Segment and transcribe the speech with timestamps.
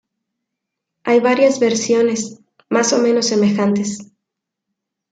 [1.03, 3.99] Hay varias versiones, más o menos semejantes.